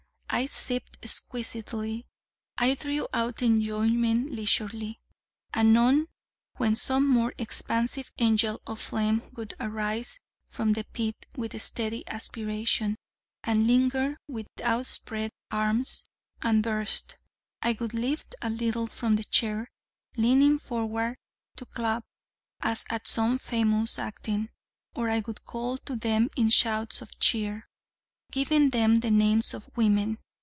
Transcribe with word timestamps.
I 0.33 0.45
sipped 0.45 0.97
exquisitely, 1.03 2.05
I 2.57 2.75
drew 2.75 3.05
out 3.13 3.41
enjoyment 3.41 4.31
leisurely. 4.31 5.01
Anon, 5.53 6.07
when 6.55 6.77
some 6.77 7.05
more 7.05 7.33
expansive 7.37 8.13
angel 8.17 8.61
of 8.65 8.79
flame 8.79 9.23
would 9.33 9.55
arise 9.59 10.21
from 10.47 10.71
the 10.71 10.85
Pit 10.85 11.25
with 11.35 11.61
steady 11.61 12.05
aspiration, 12.07 12.95
and 13.43 13.67
linger 13.67 14.15
with 14.25 14.47
outspread 14.63 15.31
arms, 15.51 16.05
and 16.41 16.63
burst, 16.63 17.17
I 17.61 17.73
would 17.77 17.93
lift 17.93 18.33
a 18.41 18.49
little 18.49 18.87
from 18.87 19.17
the 19.17 19.25
chair, 19.25 19.69
leaning 20.15 20.59
forward 20.59 21.17
to 21.57 21.65
clap, 21.65 22.05
as 22.61 22.85
at 22.89 23.05
some 23.05 23.37
famous 23.37 23.99
acting; 23.99 24.47
or 24.95 25.09
I 25.09 25.19
would 25.19 25.43
call 25.43 25.77
to 25.79 25.97
them 25.97 26.29
in 26.37 26.49
shouts 26.49 27.01
of 27.01 27.19
cheer, 27.19 27.67
giving 28.31 28.69
them 28.69 29.01
the 29.01 29.11
names 29.11 29.53
of 29.53 29.69
Woman. 29.75 30.17